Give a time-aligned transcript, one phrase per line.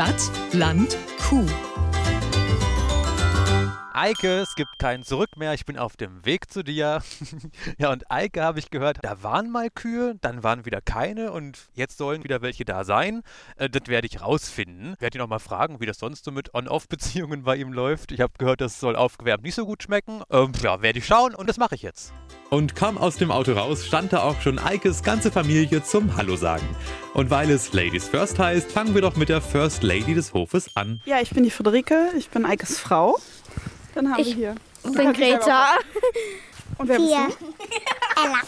[0.00, 1.44] Stadt, Land, Kuh.
[4.02, 7.02] Eike, es gibt kein Zurück mehr, ich bin auf dem Weg zu dir.
[7.78, 11.68] ja, und Eike habe ich gehört, da waren mal Kühe, dann waren wieder keine und
[11.74, 13.20] jetzt sollen wieder welche da sein.
[13.56, 14.94] Äh, das werde ich rausfinden.
[14.94, 18.10] Ich werde ihn auch mal fragen, wie das sonst so mit On-Off-Beziehungen bei ihm läuft.
[18.10, 20.22] Ich habe gehört, das soll aufgewärmt nicht so gut schmecken.
[20.30, 22.14] Ähm, ja, werde ich schauen und das mache ich jetzt.
[22.48, 26.36] Und kaum aus dem Auto raus, stand da auch schon Eikes ganze Familie zum Hallo
[26.36, 26.66] sagen.
[27.12, 30.74] Und weil es Ladies First heißt, fangen wir doch mit der First Lady des Hofes
[30.74, 31.02] an.
[31.04, 33.18] Ja, ich bin die Friederike, ich bin Eikes Frau.
[33.94, 34.54] Dann haben Ich wir hier.
[34.84, 35.74] Ich bin Greta.
[36.78, 37.28] Und wer bist Hier.
[37.28, 38.24] du?
[38.24, 38.40] Ella.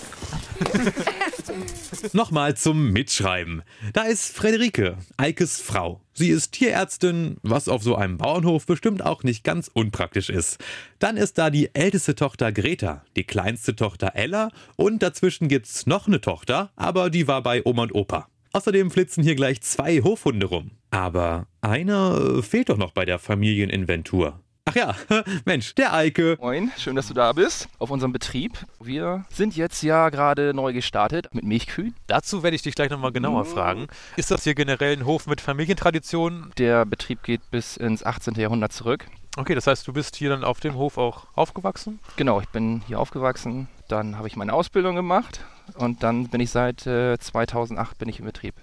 [2.12, 3.62] Nochmal zum Mitschreiben.
[3.92, 6.00] Da ist Frederike, Eikes Frau.
[6.14, 10.58] Sie ist Tierärztin, was auf so einem Bauernhof bestimmt auch nicht ganz unpraktisch ist.
[10.98, 16.06] Dann ist da die älteste Tochter Greta, die kleinste Tochter Ella und dazwischen gibt's noch
[16.06, 18.28] eine Tochter, aber die war bei Oma und Opa.
[18.52, 20.72] Außerdem flitzen hier gleich zwei Hofhunde rum.
[20.90, 24.41] Aber einer äh, fehlt doch noch bei der Familieninventur.
[24.64, 24.94] Ach ja,
[25.44, 26.36] Mensch, der Eike.
[26.40, 28.64] Moin, schön, dass du da bist auf unserem Betrieb.
[28.80, 31.96] Wir sind jetzt ja gerade neu gestartet mit Milchkühen.
[32.06, 33.88] Dazu werde ich dich gleich nochmal genauer fragen.
[34.16, 36.52] Ist das hier generell ein Hof mit Familientradition?
[36.58, 38.34] Der Betrieb geht bis ins 18.
[38.34, 39.06] Jahrhundert zurück.
[39.36, 41.98] Okay, das heißt, du bist hier dann auf dem Hof auch aufgewachsen?
[42.16, 45.40] Genau, ich bin hier aufgewachsen, dann habe ich meine Ausbildung gemacht
[45.74, 48.54] und dann bin ich seit äh, 2008 bin ich im Betrieb.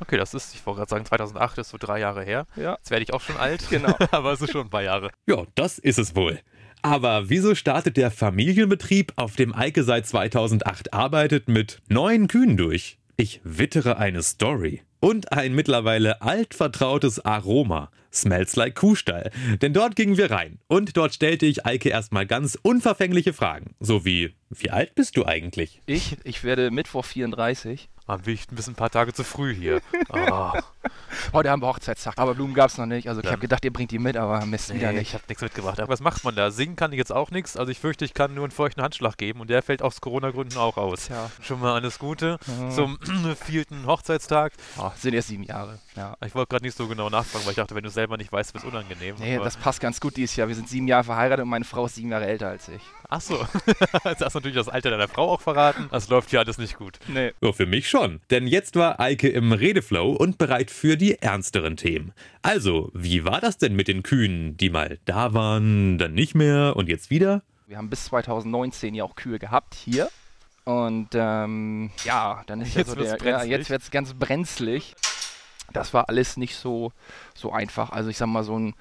[0.00, 2.46] Okay, das ist, ich wollte gerade sagen, 2008 ist so drei Jahre her.
[2.56, 2.74] Ja.
[2.74, 3.68] Jetzt werde ich auch schon alt.
[3.70, 3.94] Genau.
[4.10, 5.10] Aber es ist schon ein paar Jahre.
[5.26, 6.40] Ja, das ist es wohl.
[6.82, 12.98] Aber wieso startet der Familienbetrieb, auf dem Eike seit 2008 arbeitet, mit neun Kühen durch?
[13.16, 14.82] Ich wittere eine Story.
[15.00, 17.90] Und ein mittlerweile altvertrautes Aroma.
[18.12, 19.30] Smells like Kuhstall.
[19.60, 20.58] Denn dort gingen wir rein.
[20.68, 23.74] Und dort stellte ich Eike erstmal ganz unverfängliche Fragen.
[23.80, 25.80] So wie, wie alt bist du eigentlich?
[25.86, 27.88] Ich, ich werde Mittwoch 34.
[28.08, 29.80] Man wiegt ein bisschen ein paar Tage zu früh hier.
[30.10, 30.50] Oh,
[31.32, 33.08] Heute haben wir Hochzeitstag, aber Blumen gab es noch nicht.
[33.08, 35.08] Also ich habe gedacht, ihr bringt die mit, aber Mist, wieder nee, nicht.
[35.08, 35.80] ich habe nichts mitgebracht.
[35.80, 36.50] Aber was macht man da?
[36.52, 37.56] Singen kann ich jetzt auch nichts.
[37.56, 40.56] Also ich fürchte, ich kann nur einen feuchten Handschlag geben und der fällt aus Corona-Gründen
[40.56, 41.06] auch aus.
[41.06, 41.30] Tja.
[41.42, 42.70] Schon mal alles Gute Mhm.
[42.70, 42.98] zum
[43.44, 44.52] vierten Hochzeitstag.
[44.78, 45.80] Oh, sind erst sieben Jahre.
[45.96, 46.14] Ja.
[46.26, 48.52] Ich wollte gerade nicht so genau nachfragen, weil ich dachte, wenn du selber nicht weißt,
[48.54, 49.16] wird es unangenehm.
[49.18, 50.46] Nee, Aber- das passt ganz gut dieses Jahr.
[50.48, 52.82] Wir sind sieben Jahre verheiratet und meine Frau ist sieben Jahre älter als ich.
[53.08, 53.34] Ach so.
[54.04, 55.88] Jetzt hast du natürlich das Alter deiner Frau auch verraten.
[55.90, 56.98] Das läuft hier alles nicht gut.
[57.08, 57.32] Nee.
[57.40, 58.20] So, für mich schon.
[58.30, 62.12] Denn jetzt war Eike im Redeflow und bereit für die ernsteren Themen.
[62.42, 66.74] Also, wie war das denn mit den Kühen, die mal da waren, dann nicht mehr
[66.76, 67.42] und jetzt wieder?
[67.66, 70.08] Wir haben bis 2019 ja auch Kühe gehabt hier.
[70.64, 74.14] Und ähm, ja, dann ist Jetzt ja so wird's der, ja, jetzt wird es ganz
[74.14, 74.94] brenzlig.
[75.72, 76.92] Das war alles nicht so,
[77.34, 77.90] so einfach.
[77.90, 78.74] Also ich sag mal, so ein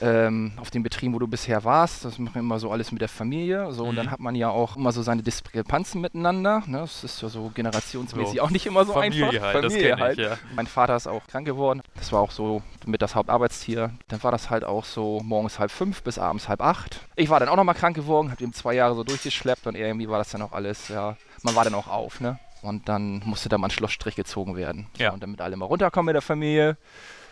[0.00, 3.00] ähm, auf den Betrieben, wo du bisher warst, das machen wir immer so alles mit
[3.02, 3.70] der Familie.
[3.72, 3.96] So, und Mhm.
[3.96, 6.62] dann hat man ja auch immer so seine Diskrepanzen miteinander.
[6.66, 6.78] Ne?
[6.78, 8.42] Das ist ja so generationsmäßig So.
[8.42, 9.42] auch nicht immer so Familie einfach.
[9.42, 10.38] halt, das kenn ich, ja.
[10.56, 11.82] Mein Vater ist auch krank geworden.
[11.96, 13.90] Das war auch so mit das Hauptarbeitstier.
[14.08, 17.00] Dann war das halt auch so morgens halb fünf bis abends halb acht.
[17.14, 20.08] Ich war dann auch nochmal krank geworden, hab ihm zwei Jahre so durchgeschleppt und irgendwie
[20.08, 22.38] war das dann auch alles, ja, man war dann auch auf, ne?
[22.62, 24.86] Und dann musste da mal ein Schlussstrich gezogen werden.
[24.96, 25.12] So, Ja.
[25.12, 26.76] Und damit alle mal runterkommen mit der Familie,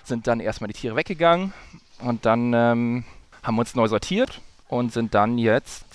[0.05, 1.53] sind dann erstmal die Tiere weggegangen
[2.01, 3.05] und dann ähm,
[3.43, 5.87] haben wir uns neu sortiert und sind dann jetzt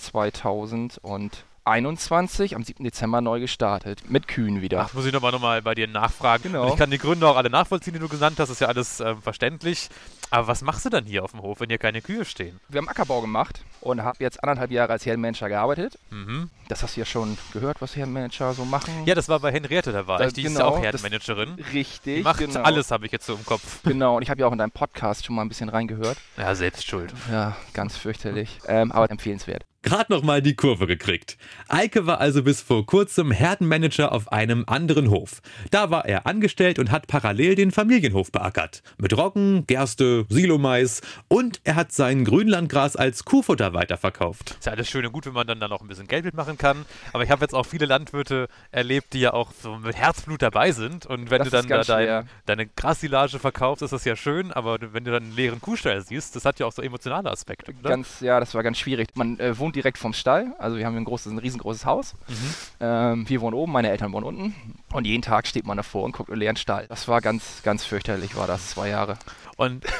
[1.76, 2.84] 2021 am 7.
[2.84, 4.08] Dezember neu gestartet.
[4.08, 4.82] Mit Kühen wieder.
[4.88, 6.44] Ach, muss ich nochmal noch mal bei dir nachfragen.
[6.44, 6.66] Genau.
[6.66, 8.50] Und Ich kann die Gründe auch alle nachvollziehen, die du genannt hast.
[8.50, 9.90] ist ja alles ähm, verständlich.
[10.30, 12.60] Aber was machst du dann hier auf dem Hof, wenn hier keine Kühe stehen?
[12.70, 15.98] Wir haben Ackerbau gemacht und habe jetzt anderthalb Jahre als Herrenmanager gearbeitet.
[16.12, 16.50] Mhm.
[16.68, 18.94] Das hast du ja schon gehört, was Herrenmanager so machen.
[19.06, 20.34] Ja, das war bei Henriette, da war Da- ich.
[20.34, 21.56] Die ist ja genau, auch das- Herdenmanagerin.
[21.74, 22.18] Richtig.
[22.18, 22.62] Die macht genau.
[22.62, 23.80] alles, habe ich jetzt so im Kopf.
[23.84, 26.18] Genau, und ich habe ja auch in deinem Podcast schon mal ein bisschen reingehört.
[26.38, 27.12] Ja, selbst schuld.
[27.32, 28.60] Ja, ganz fürchterlich.
[28.68, 29.64] Ähm, aber empfehlenswert.
[29.86, 31.38] Gerade nochmal die Kurve gekriegt.
[31.68, 35.44] Eike war also bis vor kurzem Herdenmanager auf einem anderen Hof.
[35.70, 38.82] Da war er angestellt und hat parallel den Familienhof beackert.
[38.98, 44.56] Mit Roggen, Gerste, Silomais und er hat sein Grünlandgras als Kuhfutter weiterverkauft.
[44.58, 46.58] Ist ja alles schön und gut, wenn man dann, dann auch ein bisschen Geld mitmachen
[46.58, 46.84] kann.
[47.14, 50.72] Aber ich habe jetzt auch viele Landwirte erlebt, die ja auch so mit Herzblut dabei
[50.72, 51.06] sind.
[51.06, 54.52] Und wenn Das du dann da dein, deine Grassilage verkaufst, ist das ja schön.
[54.52, 57.72] Aber wenn du dann einen leeren Kuhstall siehst, das hat ja auch so emotionale Aspekte.
[57.84, 59.10] Ganz, ja, das war ganz schwierig.
[59.14, 60.56] Man äh, wohnt direkt vom Stall.
[60.58, 62.14] Also wir haben ein großes, ein riesengroßes Haus.
[62.28, 62.36] Mhm.
[62.80, 64.56] Ähm, wir wohnen oben, meine Eltern wohnen unten.
[64.94, 66.88] Und jeden Tag steht man davor und guckt einen leeren Stall.
[66.88, 69.18] Das war ganz, ganz fürchterlich, war das, zwei Jahre.
[69.58, 69.86] Und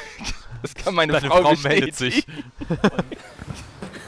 [0.62, 2.26] Das kann meine deine Frau, Frau meldet sich.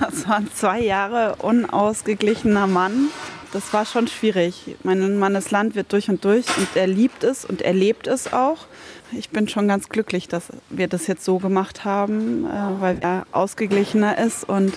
[0.00, 3.08] Das waren zwei Jahre unausgeglichener Mann.
[3.52, 4.76] Das war schon schwierig.
[4.82, 8.32] Mein Mann ist Landwirt durch und durch und er liebt es und er lebt es
[8.32, 8.66] auch.
[9.12, 13.26] Ich bin schon ganz glücklich, dass wir das jetzt so gemacht haben, äh, weil er
[13.32, 14.74] ausgeglichener ist und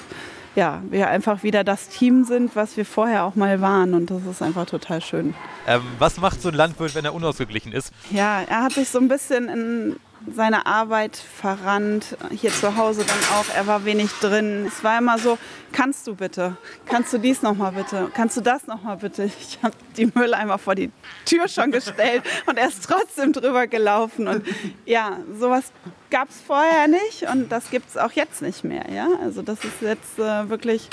[0.56, 3.94] ja, wir einfach wieder das Team sind, was wir vorher auch mal waren.
[3.94, 5.34] Und das ist einfach total schön.
[5.68, 7.94] Ähm, was macht so ein Landwirt, wenn er unausgeglichen ist?
[8.10, 9.96] Ja, er hat sich so ein bisschen in
[10.30, 13.46] seine Arbeit verrannt, hier zu Hause dann auch.
[13.56, 14.66] Er war wenig drin.
[14.68, 15.38] Es war immer so,
[15.72, 16.58] kannst du bitte?
[16.86, 18.10] Kannst du dies nochmal bitte?
[18.14, 19.30] Kannst du das nochmal bitte?
[19.42, 20.92] Ich habe die Mülleimer vor die
[21.26, 24.28] Tür schon gestellt und er ist trotzdem drüber gelaufen.
[24.28, 24.46] Und
[24.86, 25.72] ja, sowas
[26.12, 28.86] gab es vorher nicht und das gibt es auch jetzt nicht mehr.
[28.94, 29.08] Ja?
[29.24, 30.90] Also das ist jetzt äh, wirklich,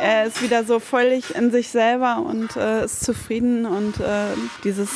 [0.00, 4.26] er ist wieder so völlig in sich selber und äh, ist zufrieden und äh,
[4.64, 4.90] dieses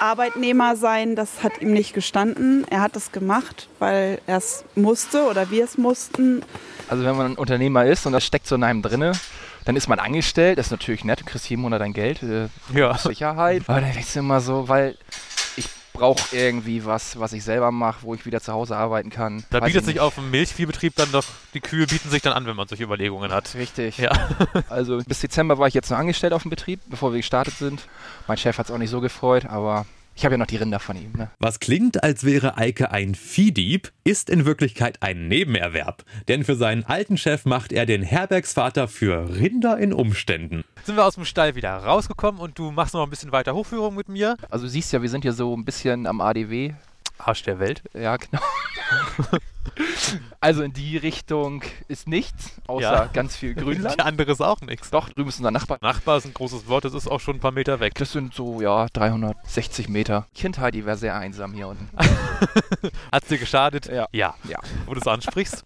[0.00, 2.66] Arbeitnehmer sein, das hat ihm nicht gestanden.
[2.68, 6.42] Er hat es gemacht, weil er es musste oder wir es mussten.
[6.88, 9.12] Also wenn man ein Unternehmer ist und das steckt so in einem drinne,
[9.64, 12.48] dann ist man angestellt, das ist natürlich nett, du kriegst jeden Monat dein Geld, äh,
[12.74, 12.96] Ja.
[12.98, 13.62] Sicherheit.
[13.68, 14.96] Aber dann denkst du immer so, weil
[16.00, 19.44] brauche irgendwie was, was ich selber mache, wo ich wieder zu Hause arbeiten kann.
[19.50, 22.32] Da Weiß bietet ich sich auf dem Milchviehbetrieb dann doch, die Kühe bieten sich dann
[22.32, 23.54] an, wenn man solche Überlegungen hat.
[23.54, 23.98] Richtig.
[23.98, 24.10] Ja.
[24.68, 27.82] Also bis Dezember war ich jetzt noch angestellt auf dem Betrieb, bevor wir gestartet sind.
[28.26, 29.84] Mein Chef hat es auch nicht so gefreut, aber
[30.14, 31.12] ich habe ja noch die Rinder von ihm.
[31.16, 31.30] Ne?
[31.38, 36.04] Was klingt, als wäre Eike ein Viehdieb, ist in Wirklichkeit ein Nebenerwerb.
[36.28, 40.64] Denn für seinen alten Chef macht er den Herbergsvater für Rinder in Umständen.
[40.84, 43.94] Sind wir aus dem Stall wieder rausgekommen und du machst noch ein bisschen weiter Hochführung
[43.94, 44.36] mit mir.
[44.50, 46.74] Also du siehst ja, wir sind hier so ein bisschen am ADW.
[47.18, 47.82] Arsch der Welt.
[47.94, 48.42] Ja, genau.
[50.40, 53.10] also in die Richtung ist nichts, außer Ja.
[53.12, 53.96] ganz viel Grünland.
[53.96, 54.90] Die andere ist auch nichts.
[54.90, 55.78] Doch, drüben ist unser Nachbar.
[55.80, 57.94] Nachbar ist ein großes Wort, das ist auch schon ein paar Meter weg.
[57.96, 60.26] Das sind so, ja, 360 Meter.
[60.34, 61.88] Kindheit, die wäre sehr einsam hier unten.
[63.12, 63.86] Hat's dir geschadet?
[63.86, 64.08] Ja.
[64.12, 64.34] Ja.
[64.48, 64.58] Ja.
[64.86, 65.64] Wo du es ansprichst.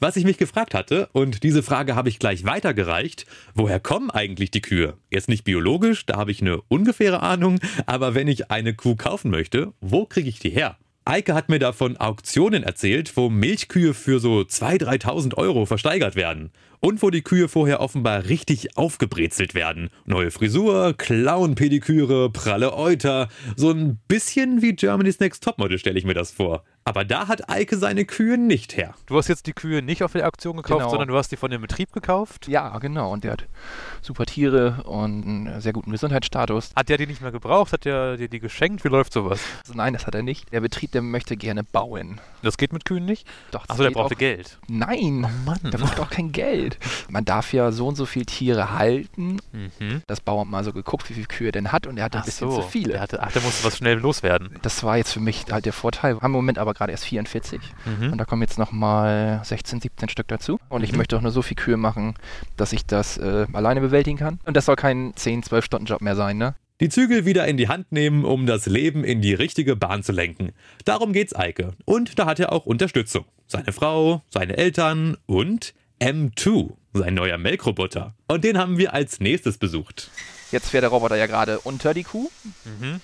[0.00, 4.50] Was ich mich gefragt hatte, und diese Frage habe ich gleich weitergereicht, woher kommen eigentlich
[4.50, 4.96] die Kühe?
[5.10, 9.30] Jetzt nicht biologisch, da habe ich eine ungefähre Ahnung, aber wenn ich eine Kuh kaufen
[9.30, 10.76] möchte, wo kriege ich die her?
[11.06, 16.16] Eike hat mir da von Auktionen erzählt, wo Milchkühe für so 2.000, 3.000 Euro versteigert
[16.16, 16.50] werden.
[16.80, 19.90] Und wo die Kühe vorher offenbar richtig aufgebrezelt werden.
[20.06, 23.28] Neue Frisur, Clown-Pediküre, pralle Euter.
[23.54, 26.64] So ein bisschen wie Germany's Next Topmodel stelle ich mir das vor.
[26.86, 28.94] Aber da hat Eike seine Kühe nicht her.
[29.06, 30.90] Du hast jetzt die Kühe nicht auf der Auktion gekauft, Genau.
[30.90, 32.46] sondern du hast die von dem Betrieb gekauft.
[32.46, 33.10] Ja, genau.
[33.10, 33.46] Und der hat
[34.02, 36.72] super Tiere und einen sehr guten Gesundheitsstatus.
[36.76, 37.72] Hat der die nicht mehr gebraucht?
[37.72, 38.84] Hat der dir die geschenkt?
[38.84, 39.40] Wie läuft sowas?
[39.62, 40.52] Also nein, das hat er nicht.
[40.52, 42.20] Der Betrieb, der möchte gerne bauen.
[42.42, 43.26] Das geht mit Kühen nicht?
[43.50, 44.58] Doch, das Achso, der brauchte auch- Geld.
[44.68, 45.60] Nein, Oh Mann.
[45.72, 46.78] der braucht auch kein Geld.
[47.08, 49.38] Man darf ja so und so viele Tiere halten.
[49.52, 50.02] Mhm.
[50.06, 52.18] Das Bauer hat mal so geguckt, wie viele Kühe er denn hat und er hatte
[52.18, 52.60] ein Ach bisschen so.
[52.60, 52.92] zu viele.
[52.92, 54.58] Der hatte, ach, der musste was schnell loswerden.
[54.60, 56.16] Das war jetzt für mich halt der Vorteil.
[56.16, 58.12] Haben im Moment aber gerade erst 44 Mhm.
[58.12, 60.58] und da kommen jetzt nochmal 16, 17 Stück dazu.
[60.68, 62.14] Und ich möchte auch nur so viel Kühe machen,
[62.56, 64.40] dass ich das äh, alleine bewältigen kann.
[64.44, 66.54] Und das soll kein 10, 12 Stunden Job mehr sein, ne?
[66.80, 70.10] Die Zügel wieder in die Hand nehmen, um das Leben in die richtige Bahn zu
[70.10, 70.50] lenken.
[70.84, 71.74] Darum geht's Eike.
[71.84, 73.24] Und da hat er auch Unterstützung.
[73.46, 78.14] Seine Frau, seine Eltern und M2, sein neuer Melkroboter.
[78.26, 80.10] Und den haben wir als nächstes besucht.
[80.50, 82.28] Jetzt fährt der Roboter ja gerade unter die Kuh.
[82.64, 83.00] Mhm.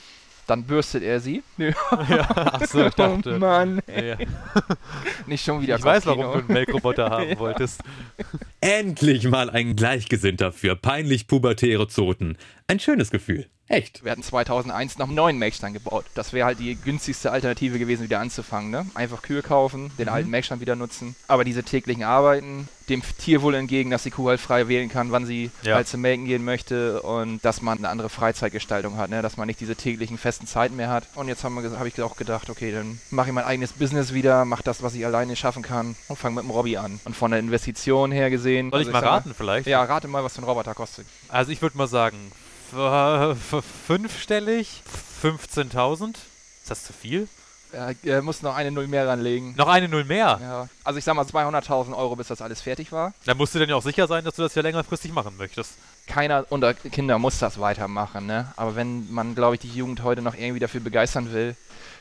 [0.50, 1.44] Dann bürstet er sie.
[1.58, 1.70] Nö.
[1.90, 3.36] Ach so, ich dachte.
[3.36, 4.16] Oh Mann, Ja.
[5.28, 6.26] nicht schon wieder Ich weiß, Kopfkino.
[6.26, 7.80] warum du einen Melkroboter haben wolltest.
[8.60, 12.36] Endlich mal ein Gleichgesinnter für peinlich pubertäre Zoten.
[12.70, 13.48] Ein schönes Gefühl.
[13.66, 14.04] Echt.
[14.04, 16.04] Wir hatten 2001 noch einen neuen Melkstand gebaut.
[16.14, 18.70] Das wäre halt die günstigste Alternative gewesen, wieder anzufangen.
[18.70, 18.84] Ne?
[18.94, 21.14] Einfach Kühe kaufen, den alten Melkstand wieder nutzen.
[21.28, 25.12] Aber diese täglichen Arbeiten, dem Tier wohl entgegen, dass die Kuh halt frei wählen kann,
[25.12, 25.76] wann sie Ja.
[25.76, 29.22] halt zum Melken gehen möchte und dass man eine andere Freizeitgestaltung hat, ne?
[29.22, 31.06] dass man nicht diese täglichen festen Zeiten mehr hat.
[31.14, 34.44] Und jetzt habe hab ich auch gedacht, okay, dann mache ich mein eigenes Business wieder,
[34.44, 36.98] mache das, was ich alleine schaffen kann und fange mit dem Robby an.
[37.04, 38.70] Und von der Investition her gesehen.
[38.70, 39.68] Soll ich also mal sag raten vielleicht?
[39.68, 41.06] Ja, rate mal, was so ein Roboter kostet.
[41.28, 42.16] Also ich würde mal sagen,
[43.86, 44.82] fünfstellig,
[45.22, 46.14] 15.000.
[46.62, 47.28] Ist das zu viel?
[47.72, 49.54] Er, er muss noch eine Null mehr ranlegen.
[49.56, 50.38] Noch eine Null mehr.
[50.40, 53.14] Ja, also ich sag mal 200.000 Euro, bis das alles fertig war.
[53.26, 55.72] Dann musst du dann ja auch sicher sein, dass du das ja längerfristig machen möchtest.
[56.10, 58.52] Keiner unter Kinder muss das weitermachen, ne?
[58.56, 61.54] Aber wenn man, glaube ich, die Jugend heute noch irgendwie dafür begeistern will,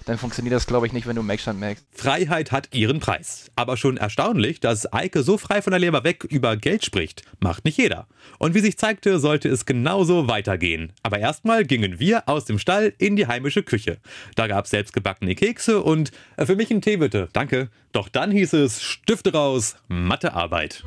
[0.06, 1.86] dann funktioniert das, glaube ich, nicht, wenn du Melkstand merkst.
[1.92, 3.52] Freiheit hat ihren Preis.
[3.56, 7.22] Aber schon erstaunlich, dass Eike so frei von der Leber weg über Geld spricht.
[7.40, 8.08] Macht nicht jeder.
[8.40, 10.92] Und wie sich zeigte, sollte es genauso weitergehen.
[11.04, 14.00] Aber erstmal gingen wir aus dem Stall in die heimische Küche.
[14.34, 17.30] Da gab es selbstgebackene Kekse und äh, für mich einen Tee bitte.
[17.34, 17.70] Danke.
[17.92, 20.84] Doch dann hieß es Stifte raus, Mathearbeit.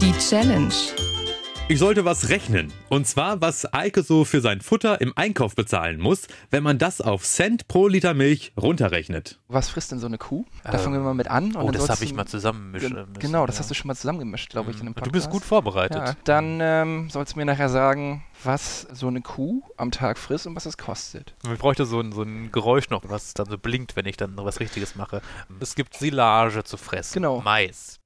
[0.00, 0.72] Die Challenge.
[1.70, 2.72] Ich sollte was rechnen.
[2.88, 7.02] Und zwar, was Eike so für sein Futter im Einkauf bezahlen muss, wenn man das
[7.02, 9.38] auf Cent pro Liter Milch runterrechnet.
[9.48, 10.46] Was frisst denn so eine Kuh?
[10.64, 11.48] Da Ähm, fangen wir mal mit an.
[11.54, 13.18] und Oh, dann das habe ich mal zusammenmischen Gen müssen.
[13.18, 13.60] Genau, das ja.
[13.60, 15.08] hast du schon mal zusammengemischt, glaube ich, in einem Und Podcast.
[15.14, 15.98] Du bist gut vorbereitet.
[15.98, 20.46] Ja, dann ähm, sollst du mir nachher sagen, was so eine Kuh am Tag frisst
[20.46, 21.34] und was es kostet.
[21.52, 24.32] Ich bräuchte so ein, so ein Geräusch noch, was dann so blinkt, wenn ich dann
[24.38, 25.20] was Richtiges mache.
[25.60, 27.12] Es gibt Silage zu fressen.
[27.12, 27.42] Genau.
[27.42, 28.00] Mais.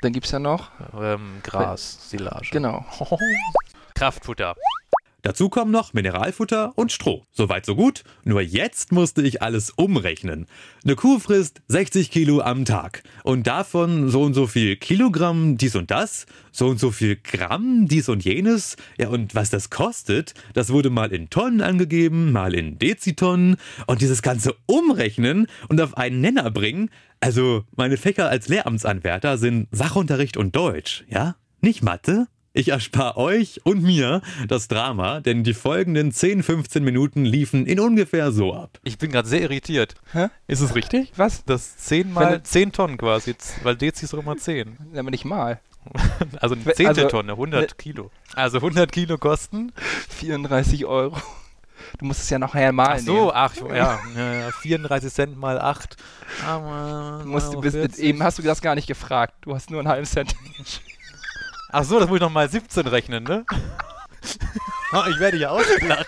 [0.00, 0.70] Dann gibt es ja noch,
[1.00, 2.48] Ähm, Gras, Silage.
[2.50, 2.84] genau,
[3.94, 4.54] Kraftfutter.
[5.24, 7.22] Dazu kommen noch Mineralfutter und Stroh.
[7.30, 10.48] Soweit so gut, nur jetzt musste ich alles umrechnen.
[10.82, 15.76] Eine Kuh frisst 60 Kilo am Tag und davon so und so viel Kilogramm dies
[15.76, 18.74] und das, so und so viel Gramm dies und jenes.
[18.98, 24.00] Ja, und was das kostet, das wurde mal in Tonnen angegeben, mal in Dezitonnen und
[24.00, 26.90] dieses ganze Umrechnen und auf einen Nenner bringen.
[27.22, 31.36] Also, meine Fächer als Lehramtsanwärter sind Sachunterricht und Deutsch, ja?
[31.60, 32.26] Nicht Mathe?
[32.52, 37.78] Ich erspare euch und mir das Drama, denn die folgenden 10, 15 Minuten liefen in
[37.78, 38.80] ungefähr so ab.
[38.82, 39.94] Ich bin gerade sehr irritiert.
[40.12, 40.26] Hä?
[40.48, 41.12] Ist es richtig?
[41.16, 41.44] Was?
[41.44, 44.76] Das 10 Wenn mal du- 10 Tonnen quasi, jetzt- weil Dezi ist doch immer 10.
[44.96, 45.60] Aber nicht mal.
[46.40, 48.10] Also eine Wenn- zehnte also, Tonne, 100 ne- Kilo.
[48.34, 49.70] Also 100 Kilo kosten.
[50.10, 51.16] 34 Euro.
[51.98, 55.60] Du musst es ja nachher mal Ach so, ach, ja, ja, ja, 34 Cent mal
[55.60, 55.96] 8.
[57.22, 59.34] Du musst, du bist, eben hast du das gar nicht gefragt.
[59.42, 60.34] Du hast nur einen halben Cent.
[61.74, 63.46] Ach so, das muss ich noch mal 17 rechnen, ne?
[64.92, 66.06] Oh, ich werde ja ausgelacht.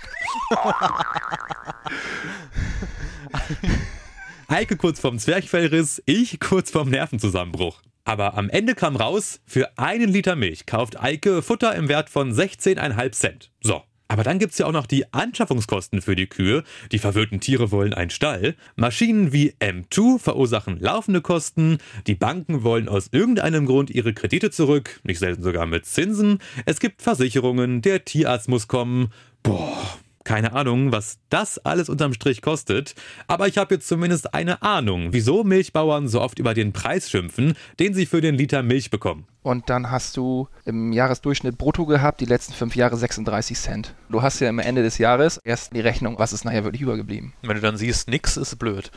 [4.48, 7.80] Eike kurz vorm Zwerchfellriss, ich kurz vorm Nervenzusammenbruch.
[8.04, 12.32] Aber am Ende kam raus, für einen Liter Milch kauft Eike Futter im Wert von
[12.32, 13.50] 16,5 Cent.
[13.62, 13.82] So.
[14.08, 16.62] Aber dann gibt's ja auch noch die Anschaffungskosten für die Kühe.
[16.92, 18.54] Die verwöhnten Tiere wollen einen Stall.
[18.76, 21.78] Maschinen wie M2 verursachen laufende Kosten.
[22.06, 26.38] Die Banken wollen aus irgendeinem Grund ihre Kredite zurück, nicht selten sogar mit Zinsen.
[26.66, 29.10] Es gibt Versicherungen, der Tierarzt muss kommen.
[29.42, 32.94] Boah, keine Ahnung, was das alles unterm Strich kostet,
[33.26, 37.54] aber ich habe jetzt zumindest eine Ahnung, wieso Milchbauern so oft über den Preis schimpfen,
[37.78, 39.26] den sie für den Liter Milch bekommen.
[39.42, 43.94] Und dann hast du im Jahresdurchschnitt brutto gehabt, die letzten fünf Jahre 36 Cent.
[44.08, 47.34] Du hast ja am Ende des Jahres erst die Rechnung, was ist nachher wirklich übergeblieben.
[47.42, 48.90] Wenn du dann siehst, nix ist blöd.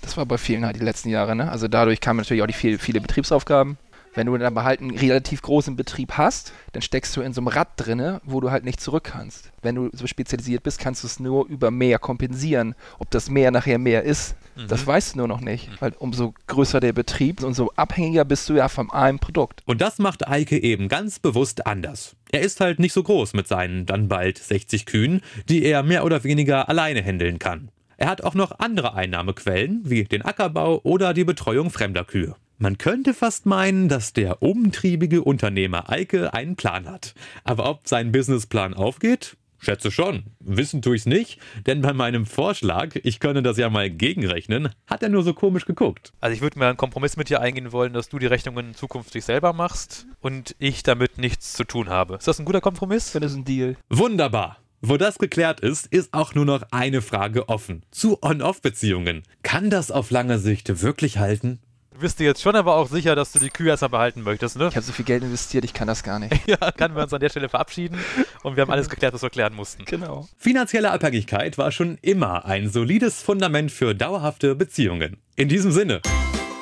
[0.00, 1.50] Das war bei vielen halt die letzten Jahre, ne?
[1.50, 3.76] Also dadurch kamen natürlich auch die viel, viele Betriebsaufgaben.
[4.16, 7.40] Wenn du dann aber halt einen relativ großen Betrieb hast, dann steckst du in so
[7.40, 9.52] einem Rad drinne, wo du halt nicht zurück kannst.
[9.62, 12.74] Wenn du so spezialisiert bist, kannst du es nur über mehr kompensieren.
[12.98, 14.34] Ob das mehr nachher mehr ist,
[14.68, 15.68] das weißt du nur noch nicht.
[15.80, 19.62] Weil umso größer der Betrieb, umso abhängiger bist du ja von einem Produkt.
[19.66, 22.16] Und das macht Eike eben ganz bewusst anders.
[22.32, 26.04] Er ist halt nicht so groß mit seinen dann bald 60 Kühen, die er mehr
[26.04, 27.68] oder weniger alleine händeln kann.
[27.98, 32.34] Er hat auch noch andere Einnahmequellen, wie den Ackerbau oder die Betreuung fremder Kühe.
[32.58, 37.14] Man könnte fast meinen, dass der umtriebige Unternehmer Eike einen Plan hat.
[37.44, 39.36] Aber ob sein Businessplan aufgeht?
[39.58, 40.24] Schätze schon.
[40.40, 45.02] Wissen tue ich's nicht, denn bei meinem Vorschlag, ich könne das ja mal gegenrechnen, hat
[45.02, 46.14] er nur so komisch geguckt.
[46.20, 49.24] Also ich würde mir einen Kompromiss mit dir eingehen wollen, dass du die Rechnungen zukünftig
[49.24, 52.14] selber machst und ich damit nichts zu tun habe.
[52.14, 53.12] Ist das ein guter Kompromiss?
[53.12, 53.76] Das ist ein Deal.
[53.90, 54.58] Wunderbar.
[54.80, 57.82] Wo das geklärt ist, ist auch nur noch eine Frage offen.
[57.90, 59.24] Zu On-Off-Beziehungen.
[59.42, 61.58] Kann das auf lange Sicht wirklich halten?
[61.96, 64.58] Du bist dir jetzt schon aber auch sicher, dass du die Kühe erstmal behalten möchtest,
[64.58, 64.68] ne?
[64.68, 66.34] Ich habe so viel Geld investiert, ich kann das gar nicht.
[66.46, 67.98] Ja, können wir uns an der Stelle verabschieden
[68.42, 69.86] und wir haben alles geklärt, was wir klären mussten.
[69.86, 70.28] Genau.
[70.36, 75.16] Finanzielle Abhängigkeit war schon immer ein solides Fundament für dauerhafte Beziehungen.
[75.36, 76.02] In diesem Sinne.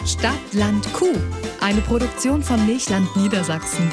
[0.06, 1.16] Stadt, Land, Kuh.
[1.60, 3.90] Eine Produktion von Milchland Niedersachsen.